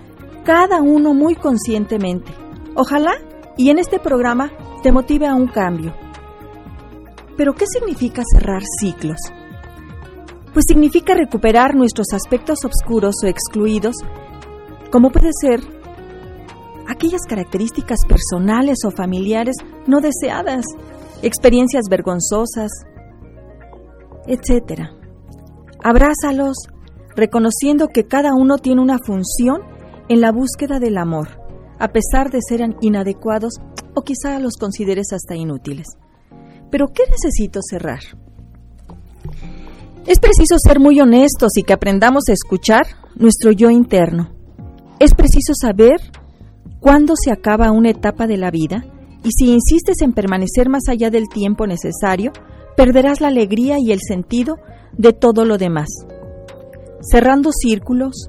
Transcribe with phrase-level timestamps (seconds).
[0.44, 2.32] cada uno muy conscientemente.
[2.74, 3.12] Ojalá
[3.58, 4.50] y en este programa
[4.82, 5.92] te motive a un cambio
[7.40, 9.16] pero ¿qué significa cerrar ciclos?
[10.52, 13.96] Pues significa recuperar nuestros aspectos oscuros o excluidos,
[14.92, 15.60] como puede ser
[16.86, 20.66] aquellas características personales o familiares no deseadas,
[21.22, 22.70] experiencias vergonzosas,
[24.26, 24.90] etc.
[25.82, 26.58] Abrázalos,
[27.16, 29.62] reconociendo que cada uno tiene una función
[30.10, 31.40] en la búsqueda del amor,
[31.78, 33.54] a pesar de ser inadecuados
[33.94, 35.86] o quizá los consideres hasta inútiles.
[36.70, 38.00] Pero ¿qué necesito cerrar?
[40.06, 44.30] Es preciso ser muy honestos y que aprendamos a escuchar nuestro yo interno.
[44.98, 46.00] Es preciso saber
[46.80, 48.84] cuándo se acaba una etapa de la vida
[49.22, 52.32] y si insistes en permanecer más allá del tiempo necesario,
[52.76, 54.56] perderás la alegría y el sentido
[54.96, 55.88] de todo lo demás.
[57.00, 58.28] Cerrando círculos,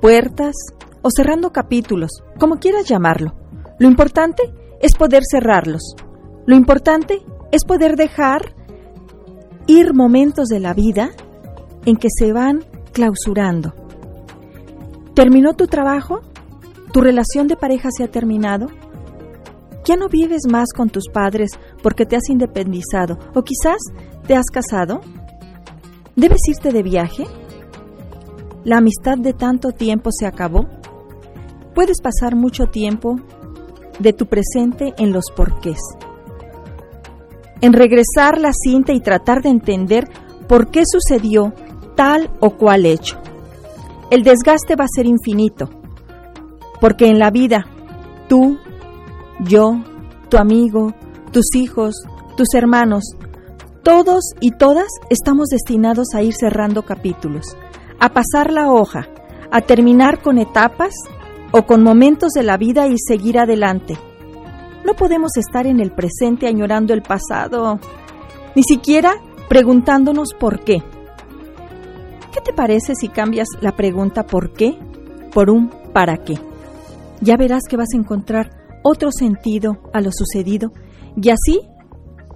[0.00, 0.54] puertas
[1.02, 3.34] o cerrando capítulos, como quieras llamarlo.
[3.78, 4.42] Lo importante
[4.80, 5.94] es poder cerrarlos.
[6.46, 8.54] Lo importante es poder dejar
[9.66, 11.10] ir momentos de la vida
[11.84, 13.74] en que se van clausurando.
[15.14, 16.22] ¿Terminó tu trabajo?
[16.92, 18.68] ¿Tu relación de pareja se ha terminado?
[19.84, 21.50] ¿Ya no vives más con tus padres
[21.82, 23.78] porque te has independizado o quizás
[24.26, 25.00] te has casado?
[26.16, 27.26] ¿Debes irte de viaje?
[28.64, 30.68] ¿La amistad de tanto tiempo se acabó?
[31.74, 33.16] Puedes pasar mucho tiempo
[33.98, 35.80] de tu presente en los porqués
[37.62, 40.08] en regresar la cinta y tratar de entender
[40.48, 41.54] por qué sucedió
[41.96, 43.18] tal o cual hecho.
[44.10, 45.70] El desgaste va a ser infinito,
[46.80, 47.64] porque en la vida
[48.28, 48.58] tú,
[49.40, 49.80] yo,
[50.28, 50.92] tu amigo,
[51.30, 51.94] tus hijos,
[52.36, 53.04] tus hermanos,
[53.82, 57.56] todos y todas estamos destinados a ir cerrando capítulos,
[58.00, 59.08] a pasar la hoja,
[59.50, 60.92] a terminar con etapas
[61.52, 63.96] o con momentos de la vida y seguir adelante
[64.84, 67.78] no podemos estar en el presente añorando el pasado,
[68.54, 69.14] ni siquiera
[69.48, 70.82] preguntándonos por qué.
[72.32, 74.78] ¿Qué te parece si cambias la pregunta por qué
[75.32, 76.34] por un para qué?
[77.20, 78.50] Ya verás que vas a encontrar
[78.82, 80.72] otro sentido a lo sucedido
[81.16, 81.60] y así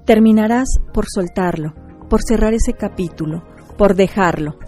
[0.04, 1.74] terminarás por soltarlo,
[2.08, 3.42] por cerrar ese capítulo,
[3.76, 4.58] por dejarlo.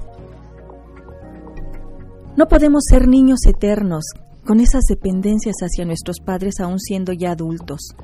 [2.36, 4.04] No podemos ser niños eternos
[4.48, 7.94] con esas dependencias hacia nuestros padres aún siendo ya adultos.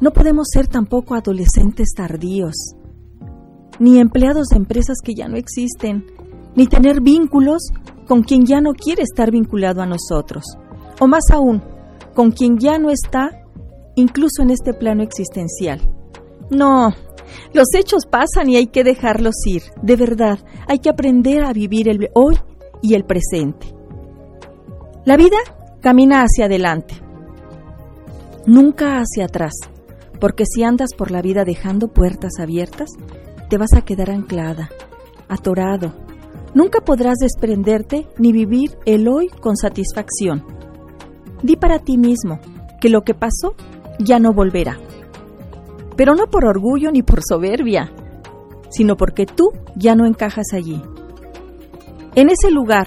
[0.00, 2.54] No podemos ser tampoco adolescentes tardíos,
[3.78, 6.06] ni empleados de empresas que ya no existen,
[6.56, 7.68] ni tener vínculos
[8.08, 10.44] con quien ya no quiere estar vinculado a nosotros,
[11.00, 11.62] o más aún,
[12.14, 13.44] con quien ya no está
[13.94, 15.82] incluso en este plano existencial.
[16.48, 16.94] No,
[17.52, 21.90] los hechos pasan y hay que dejarlos ir, de verdad, hay que aprender a vivir
[21.90, 22.38] el hoy
[22.80, 23.79] y el presente.
[25.06, 25.38] La vida
[25.80, 26.94] camina hacia adelante,
[28.44, 29.54] nunca hacia atrás,
[30.20, 32.90] porque si andas por la vida dejando puertas abiertas,
[33.48, 34.68] te vas a quedar anclada,
[35.26, 35.94] atorado.
[36.52, 40.44] Nunca podrás desprenderte ni vivir el hoy con satisfacción.
[41.42, 42.38] Di para ti mismo
[42.78, 43.54] que lo que pasó
[43.98, 44.78] ya no volverá.
[45.96, 47.90] Pero no por orgullo ni por soberbia,
[48.68, 50.82] sino porque tú ya no encajas allí.
[52.14, 52.86] En ese lugar,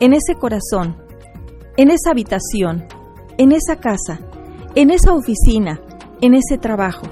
[0.00, 0.96] en ese corazón,
[1.78, 2.86] en esa habitación,
[3.38, 4.18] en esa casa,
[4.74, 5.80] en esa oficina,
[6.20, 7.06] en ese trabajo.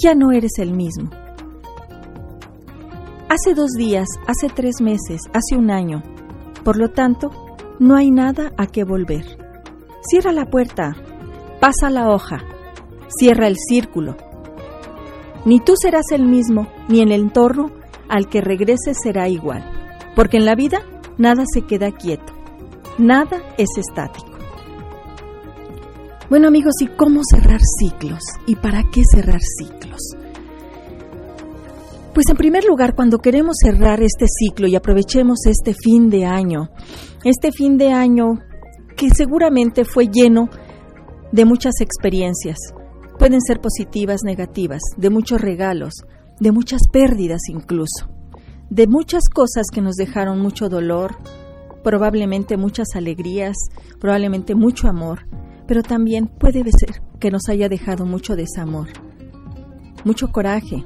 [0.00, 1.10] Ya no eres el mismo.
[3.28, 6.02] hace dos días, hace tres meses, hace un año.
[6.64, 7.30] Por lo tanto,
[7.80, 9.24] no hay nada a qué volver.
[10.02, 10.94] Cierra la puerta,
[11.60, 12.44] pasa la hoja,
[13.08, 14.16] cierra el círculo.
[15.44, 17.72] Ni tú serás el mismo, ni el entorno
[18.08, 19.64] al que regreses será igual,
[20.14, 20.82] porque en la vida
[21.18, 22.32] nada se queda quieto,
[22.98, 24.30] nada es estático.
[26.28, 28.22] Bueno amigos, ¿y cómo cerrar ciclos?
[28.46, 30.00] ¿Y para qué cerrar ciclos?
[32.14, 36.70] Pues en primer lugar, cuando queremos cerrar este ciclo y aprovechemos este fin de año,
[37.24, 38.38] este fin de año
[38.96, 40.48] que seguramente fue lleno
[41.32, 42.58] de muchas experiencias,
[43.18, 45.94] pueden ser positivas, negativas, de muchos regalos,
[46.38, 48.08] de muchas pérdidas incluso,
[48.68, 51.16] de muchas cosas que nos dejaron mucho dolor,
[51.82, 53.56] probablemente muchas alegrías,
[54.00, 55.26] probablemente mucho amor,
[55.66, 58.88] pero también puede ser que nos haya dejado mucho desamor,
[60.04, 60.84] mucho coraje.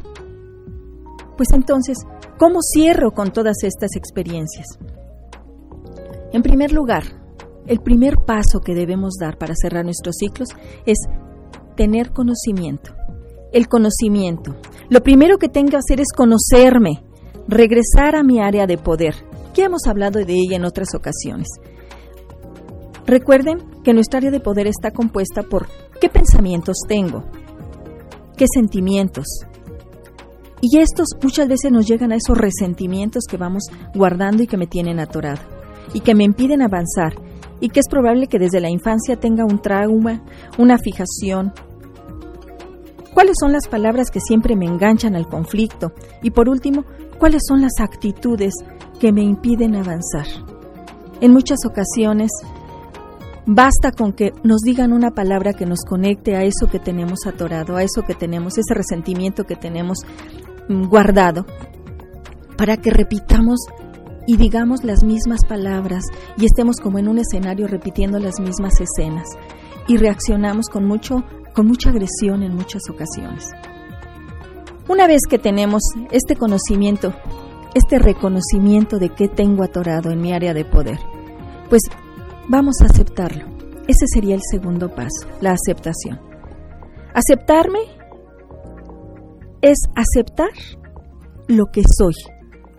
[1.36, 1.98] Pues entonces,
[2.38, 4.78] ¿cómo cierro con todas estas experiencias?
[6.32, 7.04] En primer lugar,
[7.66, 10.50] el primer paso que debemos dar para cerrar nuestros ciclos
[10.86, 10.98] es
[11.76, 12.94] tener conocimiento.
[13.52, 14.56] El conocimiento.
[14.88, 17.02] Lo primero que tengo que hacer es conocerme,
[17.48, 19.14] regresar a mi área de poder.
[19.56, 21.48] Ya hemos hablado de ella en otras ocasiones.
[23.06, 25.66] Recuerden que nuestra área de poder está compuesta por
[25.98, 27.24] qué pensamientos tengo,
[28.36, 29.24] qué sentimientos.
[30.60, 33.64] Y estos muchas veces nos llegan a esos resentimientos que vamos
[33.94, 35.40] guardando y que me tienen atorado
[35.94, 37.14] y que me impiden avanzar
[37.60, 40.22] y que es probable que desde la infancia tenga un trauma,
[40.58, 41.54] una fijación.
[43.14, 45.92] ¿Cuáles son las palabras que siempre me enganchan al conflicto?
[46.22, 46.84] Y por último,
[47.18, 48.52] ¿cuáles son las actitudes
[48.98, 50.26] que me impiden avanzar?
[51.20, 52.30] En muchas ocasiones
[53.48, 57.76] Basta con que nos digan una palabra que nos conecte a eso que tenemos atorado,
[57.76, 59.98] a eso que tenemos, ese resentimiento que tenemos
[60.68, 61.46] mm, guardado,
[62.58, 63.60] para que repitamos
[64.26, 66.02] y digamos las mismas palabras
[66.36, 69.28] y estemos como en un escenario repitiendo las mismas escenas
[69.86, 71.22] y reaccionamos con mucho
[71.54, 73.48] con mucha agresión en muchas ocasiones.
[74.88, 77.14] Una vez que tenemos este conocimiento,
[77.74, 80.98] este reconocimiento de que tengo atorado en mi área de poder,
[81.68, 81.82] pues
[82.48, 83.44] Vamos a aceptarlo.
[83.88, 86.20] Ese sería el segundo paso, la aceptación.
[87.12, 87.80] Aceptarme
[89.62, 90.50] es aceptar
[91.48, 92.14] lo que soy,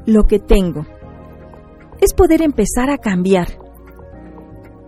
[0.05, 0.85] lo que tengo.
[1.99, 3.47] Es poder empezar a cambiar.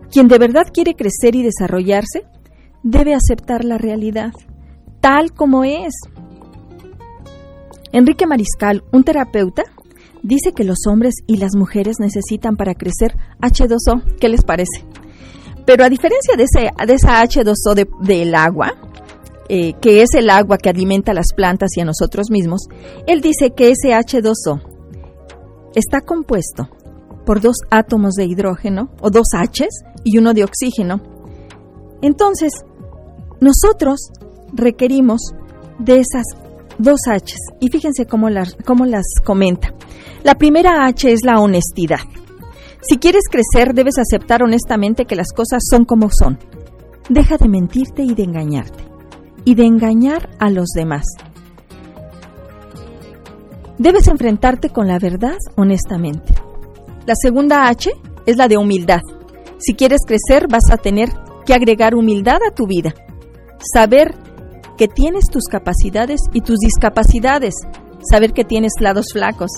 [0.10, 2.26] Quien de verdad quiere crecer y desarrollarse
[2.84, 4.32] debe aceptar la realidad
[5.02, 5.94] tal como es.
[7.92, 9.64] Enrique Mariscal, un terapeuta,
[10.24, 14.18] dice que los hombres y las mujeres necesitan para crecer H2O.
[14.20, 14.86] ¿Qué les parece?
[15.66, 18.74] Pero a diferencia de, ese, de esa H2O del agua,
[19.50, 22.68] eh, que es el agua que alimenta a las plantas y a nosotros mismos,
[23.08, 24.62] él dice que ese H2O
[25.76, 26.70] está compuesto
[27.26, 31.02] por dos átomos de hidrógeno o dos Hs y uno de oxígeno.
[32.02, 32.52] Entonces,
[33.40, 34.12] nosotros
[34.54, 35.22] requerimos
[35.78, 36.26] de esas
[36.80, 39.74] dos Hs y fíjense cómo las, cómo las comenta.
[40.24, 42.00] La primera H es la honestidad.
[42.82, 46.40] Si quieres crecer, debes aceptar honestamente que las cosas son como son.
[47.10, 48.86] Deja de mentirte y de engañarte.
[49.46, 51.06] Y de engañar a los demás.
[53.78, 56.34] Debes enfrentarte con la verdad honestamente.
[57.06, 57.92] La segunda H
[58.26, 59.02] es la de humildad.
[59.58, 61.10] Si quieres crecer, vas a tener
[61.46, 62.94] que agregar humildad a tu vida.
[63.74, 64.14] Saber
[64.80, 67.54] que tienes tus capacidades y tus discapacidades.
[68.10, 69.52] Saber que tienes lados flacos,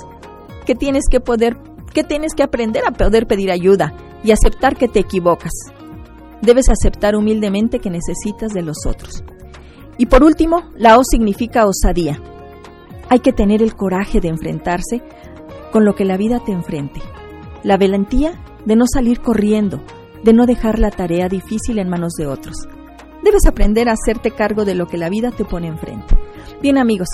[0.65, 1.57] que tienes que poder,
[1.93, 5.51] que tienes que aprender a poder pedir ayuda y aceptar que te equivocas.
[6.41, 9.23] Debes aceptar humildemente que necesitas de los otros.
[9.99, 12.19] Y por último, la O significa osadía.
[13.07, 15.03] Hay que tener el coraje de enfrentarse
[15.71, 16.99] con lo que la vida te enfrente.
[17.61, 19.83] La valentía de no salir corriendo,
[20.23, 22.55] de no dejar la tarea difícil en manos de otros.
[23.23, 26.17] Debes aprender a hacerte cargo de lo que la vida te pone enfrente.
[26.61, 27.09] Bien amigos,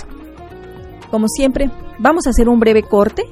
[1.12, 3.24] como siempre, vamos a hacer un breve corte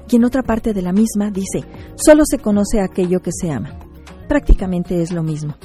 [0.10, 1.64] Y en otra parte de la misma dice,
[1.96, 3.78] solo se conoce aquello que se ama.
[4.28, 5.56] Prácticamente es lo mismo.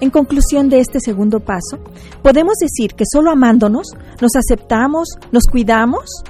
[0.00, 1.78] En conclusión de este segundo paso,
[2.22, 3.86] podemos decir que solo amándonos
[4.20, 6.24] nos aceptamos, nos cuidamos,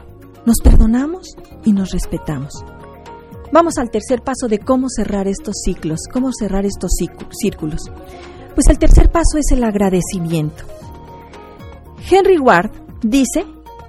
[0.46, 2.64] nos perdonamos y nos respetamos.
[3.52, 6.90] Vamos al tercer paso de cómo cerrar estos ciclos, cómo cerrar estos
[7.30, 7.82] círculos.
[8.54, 10.64] Pues el tercer paso es el agradecimiento.
[12.11, 12.70] Henry Ward
[13.02, 13.44] dice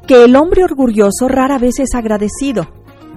[0.05, 2.67] que el hombre orgulloso rara vez es agradecido,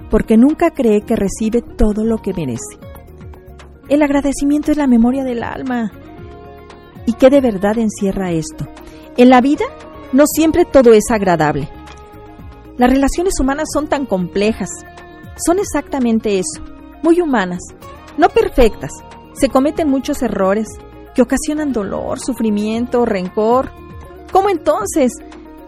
[0.09, 2.79] porque nunca cree que recibe todo lo que merece.
[3.89, 5.91] El agradecimiento es la memoria del alma.
[7.05, 8.67] ¿Y qué de verdad encierra esto?
[9.17, 9.65] En la vida
[10.13, 11.69] no siempre todo es agradable.
[12.77, 14.69] Las relaciones humanas son tan complejas.
[15.43, 16.63] Son exactamente eso,
[17.03, 17.59] muy humanas,
[18.17, 18.91] no perfectas.
[19.33, 20.67] Se cometen muchos errores
[21.13, 23.71] que ocasionan dolor, sufrimiento, rencor.
[24.31, 25.13] ¿Cómo entonces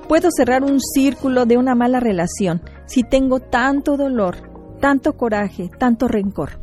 [0.07, 4.37] puedo cerrar un círculo de una mala relación si tengo tanto dolor,
[4.79, 6.59] tanto coraje, tanto rencor?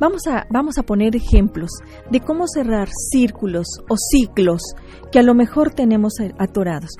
[0.00, 1.70] Vamos a, vamos a poner ejemplos
[2.10, 4.62] de cómo cerrar círculos o ciclos
[5.10, 6.92] que a lo mejor tenemos atorados.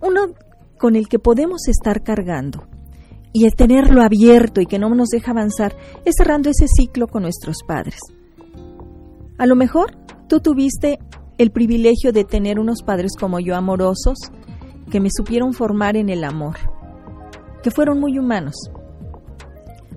[0.00, 0.34] Uno
[0.82, 2.66] con el que podemos estar cargando
[3.32, 7.22] y el tenerlo abierto y que no nos deja avanzar es cerrando ese ciclo con
[7.22, 8.00] nuestros padres.
[9.38, 9.96] A lo mejor
[10.26, 10.98] tú tuviste
[11.38, 14.18] el privilegio de tener unos padres como yo amorosos
[14.90, 16.56] que me supieron formar en el amor,
[17.62, 18.56] que fueron muy humanos.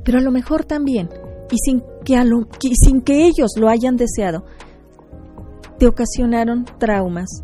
[0.03, 1.09] Pero a lo mejor también
[1.49, 2.15] y sin que,
[2.79, 4.45] sin que ellos lo hayan deseado,
[5.79, 7.41] te ocasionaron traumas.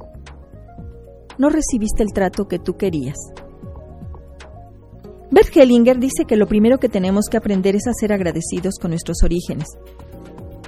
[1.37, 3.17] No recibiste el trato que tú querías.
[5.31, 8.91] Bert Hellinger dice que lo primero que tenemos que aprender es a ser agradecidos con
[8.91, 9.67] nuestros orígenes.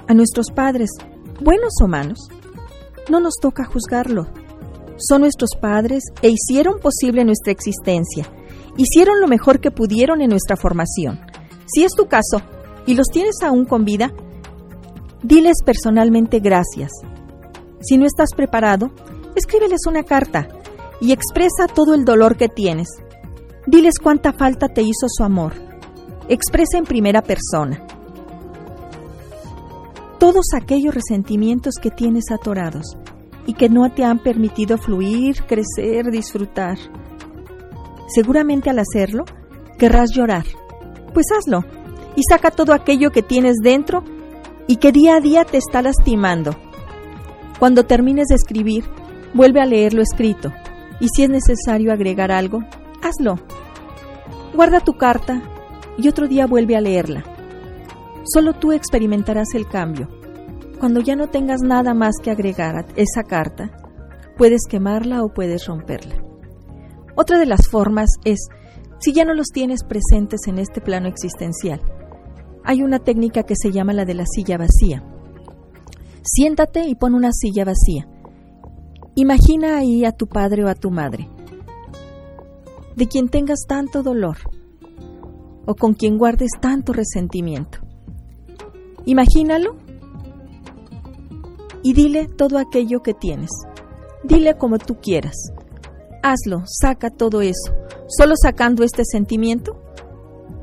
[0.08, 0.90] A nuestros padres,
[1.42, 2.30] buenos o malos,
[3.10, 4.28] no nos toca juzgarlo.
[4.98, 8.26] Son nuestros padres e hicieron posible nuestra existencia.
[8.78, 11.20] Hicieron lo mejor que pudieron en nuestra formación.
[11.66, 12.42] Si es tu caso,
[12.86, 14.14] y los tienes aún con vida,
[15.24, 16.92] diles personalmente gracias.
[17.82, 18.92] Si no estás preparado,
[19.36, 20.48] escríbeles una carta
[21.00, 22.88] y expresa todo el dolor que tienes.
[23.66, 25.54] Diles cuánta falta te hizo su amor.
[26.30, 27.86] Expresa en primera persona
[30.24, 32.96] todos aquellos resentimientos que tienes atorados
[33.46, 36.78] y que no te han permitido fluir, crecer, disfrutar.
[38.08, 39.26] Seguramente al hacerlo,
[39.78, 40.46] querrás llorar.
[41.14, 41.66] Pues hazlo
[42.16, 44.06] y saca todo aquello que tienes dentro
[44.66, 46.56] y que día a día te está lastimando.
[47.60, 48.86] Cuando termines de escribir,
[49.34, 50.52] vuelve a leer lo escrito
[51.00, 52.60] y si es necesario agregar algo,
[53.02, 53.36] hazlo.
[54.54, 55.42] Guarda tu carta
[55.98, 57.24] y otro día vuelve a leerla.
[58.24, 60.08] Solo tú experimentarás el cambio.
[60.80, 63.72] Cuando ya no tengas nada más que agregar a esa carta,
[64.38, 66.16] puedes quemarla o puedes romperla.
[67.16, 68.48] Otra de las formas es
[69.00, 71.82] si ya no los tienes presentes en este plano existencial,
[72.64, 75.04] hay una técnica que se llama la de la silla vacía.
[76.24, 78.08] Siéntate y pon una silla vacía.
[79.16, 81.30] Imagina ahí a tu padre o a tu madre,
[82.96, 84.38] de quien tengas tanto dolor
[85.66, 87.78] o con quien guardes tanto resentimiento.
[89.06, 89.76] Imagínalo
[91.84, 93.52] y dile todo aquello que tienes.
[94.24, 95.36] Dile como tú quieras.
[96.24, 97.74] Hazlo, saca todo eso.
[98.08, 99.80] Solo sacando este sentimiento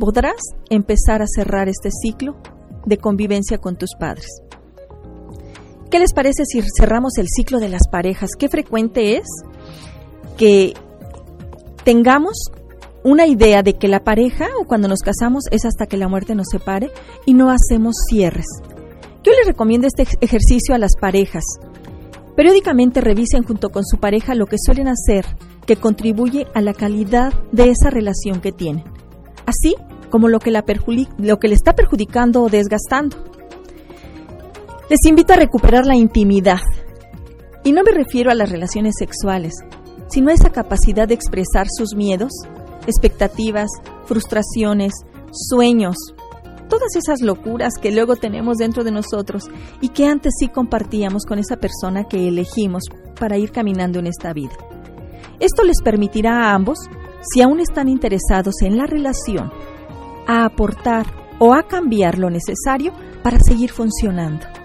[0.01, 0.41] podrás
[0.71, 2.37] empezar a cerrar este ciclo
[2.85, 4.27] de convivencia con tus padres.
[5.91, 8.31] ¿Qué les parece si cerramos el ciclo de las parejas?
[8.39, 9.27] ¿Qué frecuente es
[10.37, 10.75] que
[11.85, 12.51] tengamos
[13.03, 16.35] una idea de que la pareja o cuando nos casamos es hasta que la muerte
[16.35, 16.91] nos separe
[17.27, 18.47] y no hacemos cierres?
[19.23, 21.45] Yo les recomiendo este ejercicio a las parejas.
[22.37, 25.27] Periódicamente revisen junto con su pareja lo que suelen hacer
[25.67, 28.85] que contribuye a la calidad de esa relación que tienen
[29.51, 29.75] así
[30.11, 30.65] como lo que, la
[31.19, 33.17] lo que le está perjudicando o desgastando.
[34.91, 36.59] Les invito a recuperar la intimidad.
[37.63, 39.55] Y no me refiero a las relaciones sexuales,
[40.09, 42.33] sino a esa capacidad de expresar sus miedos,
[42.89, 43.71] expectativas,
[44.07, 44.93] frustraciones,
[45.31, 45.95] sueños,
[46.69, 49.45] todas esas locuras que luego tenemos dentro de nosotros
[49.81, 52.83] y que antes sí compartíamos con esa persona que elegimos
[53.17, 54.57] para ir caminando en esta vida.
[55.39, 56.81] Esto les permitirá a ambos
[57.33, 59.53] si aún están interesados en la relación,
[60.27, 61.07] a aportar
[61.39, 62.93] o a cambiar lo necesario
[63.23, 64.60] para seguir funcionando.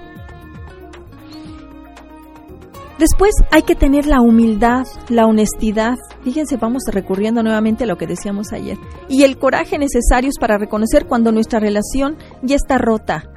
[2.97, 5.95] Después hay que tener la humildad, la honestidad.
[6.23, 8.77] Fíjense, vamos recurriendo nuevamente a lo que decíamos ayer.
[9.09, 13.29] Y el coraje necesarios para reconocer cuando nuestra relación ya está rota,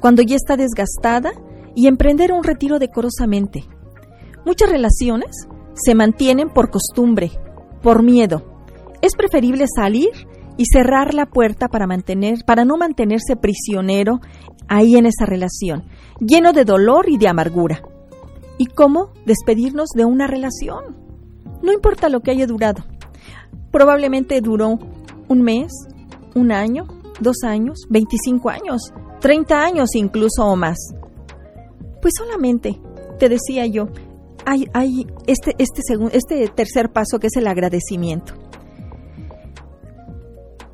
[0.00, 1.32] cuando ya está desgastada
[1.74, 3.64] y emprender un retiro decorosamente.
[4.44, 7.30] Muchas relaciones se mantienen por costumbre,
[7.82, 8.44] por miedo.
[9.00, 10.10] Es preferible salir
[10.58, 14.20] y cerrar la puerta para mantener para no mantenerse prisionero
[14.68, 15.84] ahí en esa relación,
[16.20, 17.82] lleno de dolor y de amargura.
[18.58, 20.96] ¿Y cómo despedirnos de una relación?
[21.62, 22.84] No importa lo que haya durado.
[23.70, 24.78] Probablemente duró
[25.28, 25.72] un mes,
[26.34, 26.86] un año,
[27.20, 30.78] dos años, 25 años, 30 años incluso o más.
[32.00, 32.80] Pues solamente,
[33.18, 33.88] te decía yo,
[34.46, 35.82] hay, hay este, este,
[36.12, 38.34] este tercer paso que es el agradecimiento.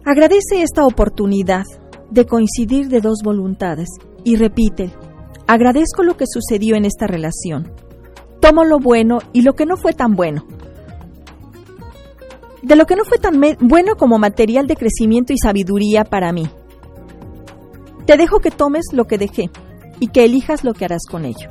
[0.05, 1.65] Agradece esta oportunidad
[2.11, 3.89] de coincidir de dos voluntades
[4.25, 4.93] y repite,
[5.47, 7.73] agradezco lo que sucedió en esta relación.
[8.41, 10.45] Tomo lo bueno y lo que no fue tan bueno.
[12.63, 16.49] De lo que no fue tan bueno como material de crecimiento y sabiduría para mí.
[18.07, 19.51] Te dejo que tomes lo que dejé
[20.01, 21.49] y que elijas lo que harás con ello.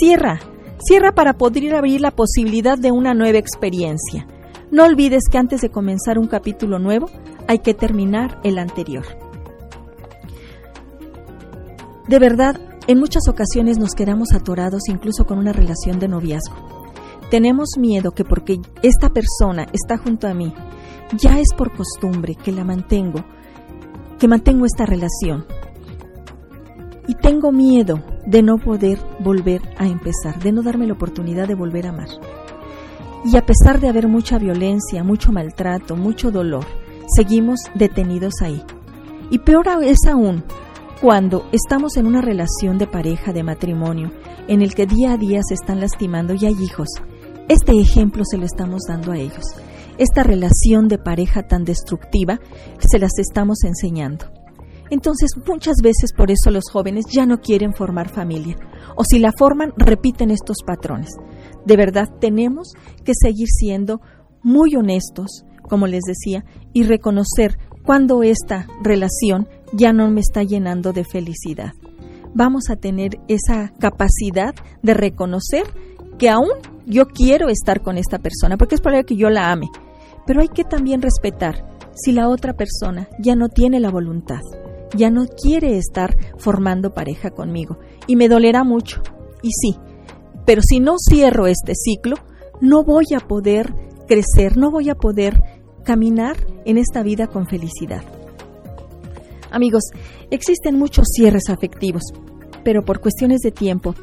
[0.00, 0.40] Cierra,
[0.78, 4.26] cierra para poder abrir la posibilidad de una nueva experiencia.
[4.70, 7.08] No olvides que antes de comenzar un capítulo nuevo
[7.46, 9.04] hay que terminar el anterior.
[12.06, 16.56] De verdad, en muchas ocasiones nos quedamos atorados incluso con una relación de noviazgo.
[17.30, 20.54] Tenemos miedo que porque esta persona está junto a mí,
[21.12, 23.26] ya es por costumbre que la mantengo,
[24.18, 25.44] que mantengo esta relación.
[27.06, 31.54] Y tengo miedo de no poder volver a empezar, de no darme la oportunidad de
[31.54, 32.08] volver a amar.
[33.22, 36.64] Y a pesar de haber mucha violencia, mucho maltrato, mucho dolor,
[37.14, 38.62] seguimos detenidos ahí.
[39.30, 40.42] Y peor es aún
[41.00, 44.10] cuando estamos en una relación de pareja, de matrimonio,
[44.48, 46.88] en el que día a día se están lastimando y hay hijos.
[47.48, 49.44] Este ejemplo se lo estamos dando a ellos.
[49.96, 52.40] Esta relación de pareja tan destructiva
[52.80, 54.26] se las estamos enseñando.
[54.90, 58.56] Entonces muchas veces por eso los jóvenes ya no quieren formar familia
[58.96, 61.10] o si la forman repiten estos patrones.
[61.64, 62.72] De verdad tenemos
[63.04, 64.00] que seguir siendo
[64.42, 70.92] muy honestos, como les decía, y reconocer cuando esta relación ya no me está llenando
[70.92, 71.72] de felicidad.
[72.34, 75.64] Vamos a tener esa capacidad de reconocer
[76.18, 76.50] que aún
[76.86, 79.68] yo quiero estar con esta persona, porque es probable que yo la ame,
[80.26, 84.40] pero hay que también respetar si la otra persona ya no tiene la voluntad,
[84.94, 89.02] ya no quiere estar formando pareja conmigo, y me dolerá mucho,
[89.42, 89.78] y sí,
[90.44, 92.16] pero si no cierro este ciclo,
[92.60, 93.74] no voy a poder
[94.06, 95.40] crecer, no voy a poder
[95.84, 98.02] caminar en esta vida con felicidad.
[99.50, 99.84] Amigos,
[100.30, 102.02] existen muchos cierres afectivos,
[102.64, 103.94] pero por cuestiones de tiempo,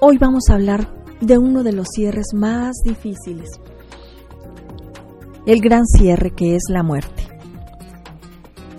[0.00, 3.48] hoy vamos a hablar de uno de los cierres más difíciles,
[5.46, 7.28] el gran cierre que es la muerte.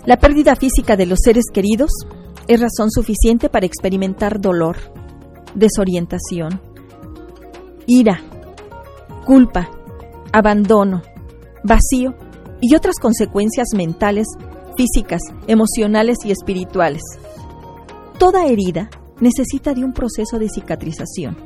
[0.06, 1.92] La pérdida física de los seres queridos
[2.48, 4.78] es razón suficiente para experimentar dolor,
[5.54, 6.62] desorientación,
[7.86, 8.22] ira,
[9.26, 9.70] culpa,
[10.32, 11.02] abandono,
[11.64, 12.14] vacío
[12.62, 14.28] y otras consecuencias mentales,
[14.78, 17.02] físicas, emocionales y espirituales.
[18.18, 21.38] Toda herida necesita de un proceso de cicatrización.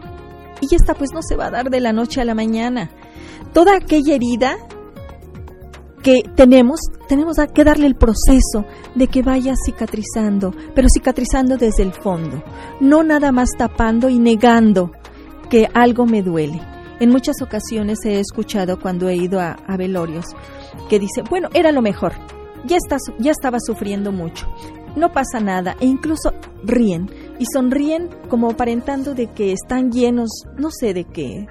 [0.62, 2.92] Y esta pues no se va a dar de la noche a la mañana.
[3.54, 4.58] Toda aquella herida
[6.04, 8.66] que tenemos, tenemos que darle el proceso
[8.96, 12.44] de que vaya cicatrizando, pero cicatrizando desde el fondo,
[12.80, 14.92] no nada más tapando y negando
[15.50, 16.62] que algo me duele.
[17.00, 20.26] En muchas ocasiones he escuchado cuando he ido a, velorios
[20.90, 22.14] que dice, bueno, era lo mejor,
[22.66, 22.78] ya,
[23.20, 24.48] ya estaba sufriendo mucho,
[24.96, 30.70] no pasa nada, e incluso ríen y sonríen como aparentando de que están llenos, no
[30.72, 31.48] sé de qué,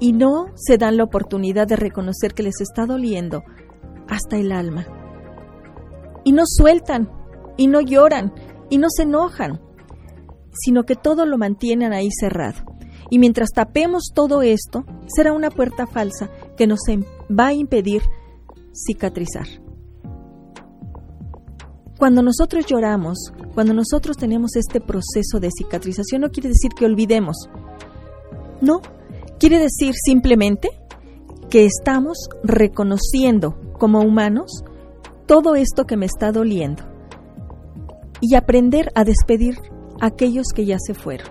[0.00, 3.44] y no se dan la oportunidad de reconocer que les está doliendo
[4.08, 4.86] hasta el alma.
[6.24, 7.10] Y no sueltan,
[7.56, 8.32] y no lloran,
[8.70, 9.60] y no se enojan,
[10.52, 12.64] sino que todo lo mantienen ahí cerrado.
[13.10, 18.02] Y mientras tapemos todo esto, será una puerta falsa que nos em, va a impedir
[18.72, 19.46] cicatrizar.
[21.98, 27.50] Cuando nosotros lloramos, cuando nosotros tenemos este proceso de cicatrización, no quiere decir que olvidemos.
[28.60, 28.80] No,
[29.40, 30.68] quiere decir simplemente
[31.50, 34.62] que estamos reconociendo como humanos
[35.26, 36.84] todo esto que me está doliendo
[38.20, 39.58] y aprender a despedir
[40.00, 41.28] a aquellos que ya se fueron.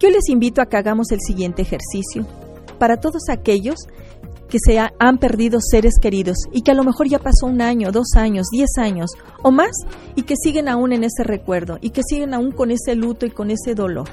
[0.00, 2.26] Yo les invito a que hagamos el siguiente ejercicio.
[2.78, 3.76] Para todos aquellos
[4.54, 7.90] que se han perdido seres queridos y que a lo mejor ya pasó un año,
[7.90, 9.10] dos años, diez años
[9.42, 9.72] o más
[10.14, 13.30] y que siguen aún en ese recuerdo y que siguen aún con ese luto y
[13.30, 14.08] con ese dolor.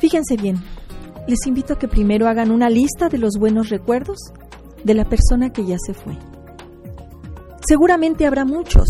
[0.00, 0.56] Fíjense bien,
[1.28, 4.32] les invito a que primero hagan una lista de los buenos recuerdos
[4.82, 6.16] de la persona que ya se fue.
[7.68, 8.88] Seguramente habrá muchos.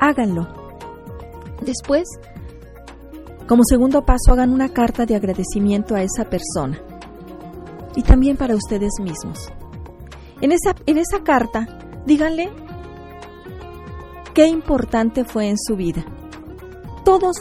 [0.00, 0.48] Háganlo.
[1.60, 2.04] Después,
[3.46, 6.80] como segundo paso, hagan una carta de agradecimiento a esa persona
[7.96, 9.50] y también para ustedes mismos.
[10.40, 11.66] En esa, en esa carta,
[12.06, 12.50] díganle
[14.34, 16.04] qué importante fue en su vida.
[17.04, 17.36] Todos,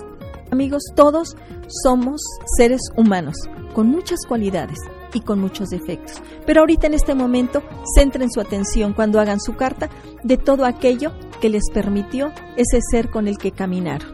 [0.52, 1.36] amigos, todos
[1.84, 2.22] somos
[2.58, 3.36] seres humanos
[3.74, 4.78] con muchas cualidades
[5.14, 6.22] y con muchos defectos.
[6.46, 7.64] Pero ahorita en este momento
[7.96, 9.90] centren su atención cuando hagan su carta
[10.24, 11.12] de todo aquello
[11.42, 14.14] que les permitió ese ser con el que caminaron.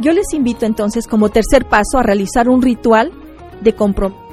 [0.00, 3.12] Yo les invito entonces como tercer paso a realizar un ritual
[3.62, 4.25] de compromiso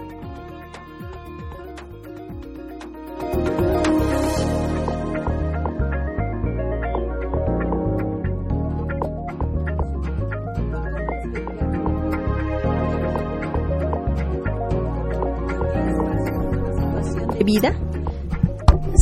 [17.43, 17.75] vida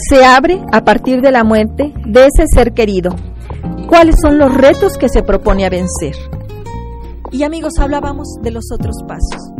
[0.10, 3.16] se abre a partir de la muerte de ese ser querido.
[3.88, 6.16] ¿Cuáles son los retos que se propone a vencer?
[7.32, 9.52] Y amigos, hablábamos de los otros pasos.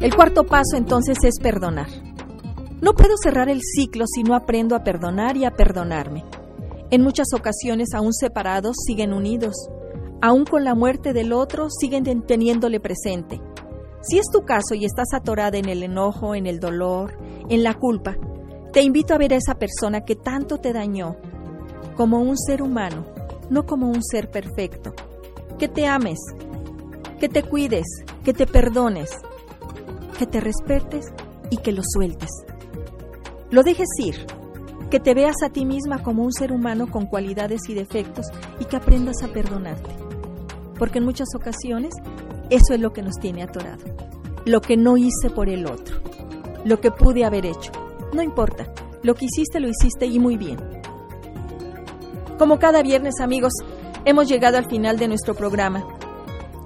[0.00, 1.88] El cuarto paso entonces es perdonar.
[2.80, 6.24] No puedo cerrar el ciclo si no aprendo a perdonar y a perdonarme.
[6.90, 9.54] En muchas ocasiones, aún separados, siguen unidos.
[10.20, 13.40] Aún con la muerte del otro, siguen teniéndole presente.
[14.06, 17.16] Si es tu caso y estás atorada en el enojo, en el dolor,
[17.48, 18.16] en la culpa,
[18.72, 21.16] te invito a ver a esa persona que tanto te dañó
[21.96, 23.06] como un ser humano,
[23.48, 24.92] no como un ser perfecto.
[25.58, 26.18] Que te ames,
[27.18, 27.86] que te cuides,
[28.24, 29.10] que te perdones,
[30.18, 31.06] que te respetes
[31.48, 32.30] y que lo sueltes.
[33.50, 34.26] Lo dejes ir,
[34.90, 38.26] que te veas a ti misma como un ser humano con cualidades y defectos
[38.60, 39.90] y que aprendas a perdonarte.
[40.78, 41.94] Porque en muchas ocasiones
[42.50, 43.84] eso es lo que nos tiene atorado.
[44.44, 45.96] Lo que no hice por el otro.
[46.64, 47.72] Lo que pude haber hecho.
[48.12, 48.66] No importa.
[49.02, 50.58] Lo que hiciste lo hiciste y muy bien.
[52.38, 53.52] Como cada viernes, amigos,
[54.04, 55.84] hemos llegado al final de nuestro programa.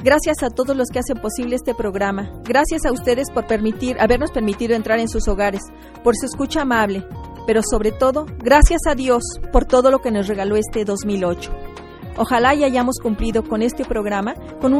[0.03, 2.31] Gracias a todos los que hacen posible este programa.
[2.45, 5.63] Gracias a ustedes por permitir, habernos permitido entrar en sus hogares,
[6.05, 7.05] por su escucha amable,
[7.47, 11.51] pero sobre todo, gracias a Dios por todo lo que nos regaló este 2008.
[12.19, 14.73] Ojalá y hayamos cumplido con este programa con,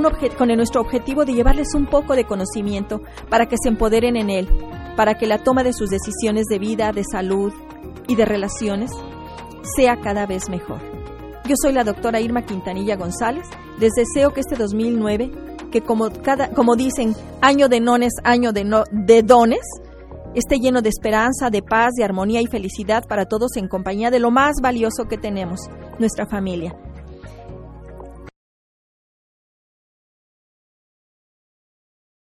[0.57, 4.49] nuestro objetivo de llevarles un poco de conocimiento para que se empoderen en él,
[4.97, 7.53] para que la toma de sus decisiones de vida, de salud
[8.09, 8.91] y de relaciones
[9.77, 10.81] sea cada vez mejor.
[11.47, 13.47] Yo soy la doctora Irma Quintanilla González.
[13.79, 15.31] Les deseo que este 2009,
[15.71, 16.09] que como,
[16.57, 19.65] como dicen, año de nones, año de, no, de dones,
[20.35, 24.19] esté lleno de esperanza, de paz, de armonía y felicidad para todos en compañía de
[24.19, 25.61] lo más valioso que tenemos,
[25.99, 26.75] nuestra familia.